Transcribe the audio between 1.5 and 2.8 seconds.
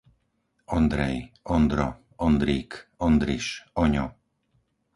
Ondro, Ondrík,